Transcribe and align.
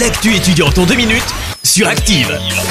L'actu 0.00 0.34
étudiante 0.34 0.76
en 0.78 0.86
deux 0.86 0.96
minutes 0.96 1.22
sur 1.62 1.86
Active. 1.86 2.28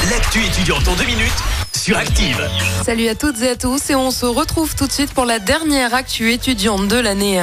L'actu 0.09 0.43
étudiante 0.43 0.85
en 0.89 0.95
deux 0.95 1.05
minutes 1.05 1.31
sur 1.73 1.95
Active. 1.95 2.49
Salut 2.85 3.07
à 3.07 3.15
toutes 3.15 3.41
et 3.41 3.49
à 3.51 3.55
tous 3.55 3.91
et 3.91 3.95
on 3.95 4.11
se 4.11 4.25
retrouve 4.25 4.75
tout 4.75 4.87
de 4.87 4.91
suite 4.91 5.13
pour 5.13 5.23
la 5.23 5.39
dernière 5.39 5.93
actu 5.93 6.33
étudiante 6.33 6.89
de 6.89 6.97
l'année. 6.97 7.41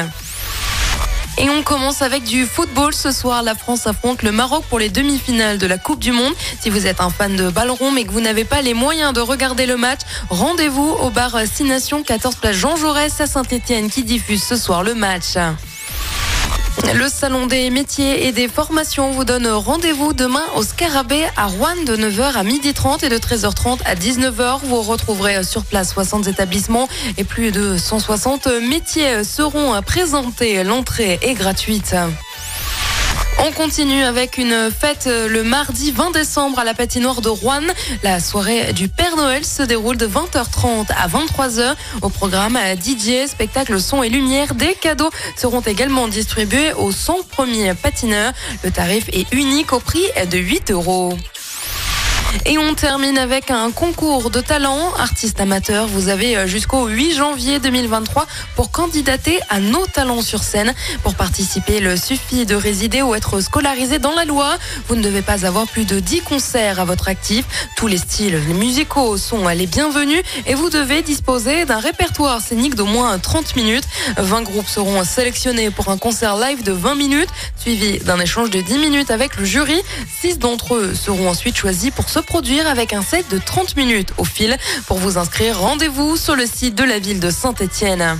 Et 1.39 1.49
on 1.49 1.63
commence 1.63 2.03
avec 2.03 2.25
du 2.25 2.45
football. 2.45 2.93
Ce 2.93 3.11
soir, 3.11 3.43
la 3.43 3.55
France 3.55 3.87
affronte 3.87 4.23
le 4.23 4.33
Maroc 4.33 4.65
pour 4.69 4.79
les 4.79 4.91
demi-finales 4.91 5.57
de 5.57 5.67
la 5.67 5.79
Coupe 5.79 6.01
du 6.01 6.13
Monde. 6.13 6.35
Si 6.61 6.69
vous 6.69 6.87
êtes 6.87 7.01
un 7.01 7.09
fan 7.09 7.35
de 7.35 7.49
ballon 7.49 7.75
rond 7.75 7.91
mais 7.91 8.05
que 8.05 8.11
vous 8.11 8.21
n'avez 8.21 8.45
pas 8.45 8.61
les 8.61 8.75
moyens 8.75 9.15
de 9.15 9.21
regarder 9.21 9.65
le 9.65 9.79
match, 9.79 10.01
rendez-vous 10.29 10.91
au 11.01 11.09
bar 11.09 11.39
6 11.43 11.65
Nations 11.65 12.03
14 12.03 12.35
place 12.35 12.57
Jean 12.57 12.77
Jaurès 12.77 13.19
à 13.19 13.27
Saint-Etienne 13.27 13.89
qui 13.89 14.05
diffuse 14.05 14.43
ce 14.43 14.57
soir 14.57 14.83
le 14.83 14.95
match. 14.95 15.37
Le 16.95 17.09
salon 17.09 17.47
des 17.47 17.71
métiers 17.71 18.27
et 18.27 18.33
des 18.33 18.49
formations 18.49 19.11
vous 19.13 19.25
donne 19.25 19.47
rendez-vous 19.47 20.13
demain 20.13 20.45
au 20.57 20.63
Scarabée 20.63 21.27
à 21.37 21.47
Rouen 21.47 21.75
de 21.87 21.97
9h 21.97 22.33
à 22.35 22.45
12h30 22.45 23.05
et 23.05 23.09
de 23.09 23.17
13h30 23.17 23.79
à 23.85 23.95
19h. 23.95 24.61
Vous 24.65 24.81
retrouverez 24.83 25.45
sur 25.45 25.65
place 25.65 25.91
60 25.91 26.27
établissements 26.29 26.89
et 27.17 27.25
plus 27.25 27.53
de 27.53 27.77
160 27.77 28.49
métiers 28.69 29.25
seront 29.25 29.81
présentés. 29.83 30.63
L'entrée 30.65 31.19
est 31.23 31.35
gratuite. 31.35 31.95
On 33.43 33.53
continue 33.53 34.03
avec 34.03 34.37
une 34.37 34.71
fête 34.71 35.07
le 35.07 35.43
mardi 35.43 35.93
20 35.93 36.11
décembre 36.11 36.59
à 36.59 36.65
la 36.65 36.75
patinoire 36.75 37.23
de 37.23 37.31
Rouen. 37.31 37.63
La 38.03 38.21
soirée 38.21 38.75
du 38.75 38.89
Père 38.89 39.17
Noël 39.17 39.47
se 39.47 39.63
déroule 39.63 39.97
de 39.97 40.07
20h30 40.07 40.89
à 40.91 41.09
23h. 41.09 41.75
Au 42.03 42.11
programme 42.11 42.59
DJ, 42.59 43.27
spectacle 43.27 43.81
son 43.81 44.03
et 44.03 44.11
lumière. 44.11 44.55
Des 44.55 44.75
cadeaux 44.75 45.11
seront 45.37 45.61
également 45.61 46.07
distribués 46.07 46.75
aux 46.75 46.93
100 46.93 47.23
premiers 47.31 47.73
patineurs. 47.73 48.35
Le 48.63 48.71
tarif 48.71 49.09
est 49.13 49.33
unique 49.33 49.73
au 49.73 49.81
prix 49.81 50.05
de 50.31 50.37
8 50.37 50.71
euros. 50.73 51.17
Et 52.47 52.59
on 52.59 52.75
termine 52.75 53.19
avec 53.19 53.51
un 53.51 53.73
concours 53.73 54.31
de 54.31 54.41
talent. 54.41 54.95
Artiste 54.97 55.41
amateur, 55.41 55.89
vous 55.89 56.09
avez 56.09 56.37
euh, 56.37 56.47
jusqu'au 56.47 56.87
8 56.87 57.15
janvier 57.15 57.59
2023 57.59 58.27
pour 58.55 58.71
candidater 58.71 59.41
à 59.49 59.59
nos 59.59 59.85
talents 59.87 60.23
sur 60.23 60.45
scène. 60.45 60.73
Pour 61.03 61.17
participer, 61.17 61.79
il 61.79 62.01
suffit 62.01 62.47
de 62.47 62.55
résider 62.55 63.03
ou 63.03 63.17
être 63.17 63.41
scolarisé 63.41 63.99
dans 63.99 64.15
la 64.15 64.25
loi. 64.25 64.57
Vous 64.87 64.95
ne 64.95 65.03
devez 65.03 65.23
pas 65.23 65.45
avoir 65.45 65.67
plus 65.67 65.85
de 65.85 65.99
10 65.99 66.21
concerts 66.21 66.79
à 66.79 66.85
votre 66.85 67.09
actif. 67.09 67.45
Tous 67.77 67.89
les 67.89 67.99
styles 67.99 68.39
musicaux 68.55 69.17
sont 69.17 69.49
les 69.49 69.67
bienvenus 69.67 70.23
et 70.47 70.55
vous 70.55 70.71
devez 70.71 71.03
disposer 71.03 71.65
d'un 71.65 71.81
répertoire 71.81 72.41
scénique 72.41 72.77
d'au 72.77 72.87
moins 72.87 73.19
30 73.19 73.57
minutes. 73.57 73.85
20 74.19 74.43
groupes 74.43 74.69
seront 74.69 75.03
sélectionnés 75.03 75.71
pour 75.71 75.89
un 75.89 75.99
concert 75.99 76.37
live 76.37 76.63
de 76.63 76.73
20 76.73 76.95
minutes, 76.95 77.31
suivi 77.57 77.99
d'un 77.99 78.21
échange 78.21 78.51
de 78.51 78.61
10 78.61 78.79
minutes 78.79 79.11
avec 79.11 79.37
le 79.37 79.45
jury. 79.45 79.81
6 80.21 80.39
d'entre 80.39 80.77
eux 80.77 80.95
seront 80.95 81.29
ensuite 81.29 81.57
choisis 81.57 81.91
pour 81.91 82.09
se 82.09 82.20
produire 82.23 82.67
avec 82.69 82.93
un 82.93 83.03
set 83.03 83.31
de 83.31 83.39
30 83.39 83.77
minutes 83.77 84.13
au 84.19 84.25
fil. 84.25 84.57
Pour 84.87 84.99
vous 84.99 85.19
inscrire, 85.19 85.59
rendez-vous 85.59 86.17
sur 86.17 86.37
le 86.37 86.47
site 86.47 86.75
de 86.75 86.85
la 86.85 86.99
ville 86.99 87.21
de 87.21 87.31
Saint-Étienne. 87.31 88.19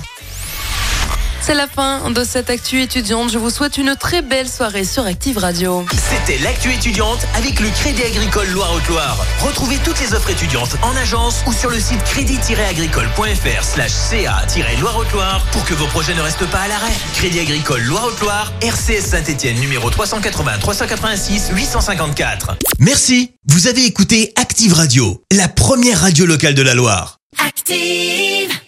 C'est 1.43 1.55
la 1.55 1.67
fin 1.67 2.11
de 2.11 2.23
cette 2.23 2.51
actu 2.51 2.81
étudiante. 2.81 3.31
Je 3.31 3.39
vous 3.39 3.49
souhaite 3.49 3.79
une 3.79 3.95
très 3.95 4.21
belle 4.21 4.47
soirée 4.47 4.85
sur 4.85 5.05
Active 5.05 5.39
Radio. 5.39 5.83
C'était 5.91 6.37
l'actu 6.43 6.71
étudiante 6.71 7.25
avec 7.35 7.59
le 7.59 7.69
Crédit 7.69 8.03
Agricole 8.03 8.47
Loire-Haute-Loire. 8.49 9.17
Retrouvez 9.39 9.77
toutes 9.83 9.99
les 9.99 10.13
offres 10.13 10.29
étudiantes 10.29 10.77
en 10.83 10.95
agence 10.95 11.41
ou 11.47 11.53
sur 11.53 11.71
le 11.71 11.79
site 11.79 12.03
crédit-agricole.fr 12.03 13.63
slash 13.63 13.91
ca-loire-haute-Loire 13.91 15.43
pour 15.51 15.65
que 15.65 15.73
vos 15.73 15.87
projets 15.87 16.13
ne 16.13 16.21
restent 16.21 16.49
pas 16.51 16.59
à 16.59 16.67
l'arrêt. 16.67 16.93
Crédit 17.15 17.39
Agricole 17.39 17.81
Loire-Haute-Loire, 17.81 18.53
RCS 18.61 19.07
Saint-Etienne 19.07 19.59
numéro 19.59 19.89
380 19.89 20.59
386 20.59 21.49
854. 21.55 22.57
Merci. 22.79 23.31
Vous 23.47 23.65
avez 23.65 23.85
écouté 23.85 24.31
Active 24.35 24.73
Radio, 24.73 25.23
la 25.35 25.47
première 25.47 26.01
radio 26.01 26.27
locale 26.27 26.53
de 26.53 26.61
la 26.61 26.75
Loire. 26.75 27.17
Active! 27.43 28.61